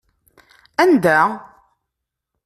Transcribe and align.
Anda? 0.83 1.17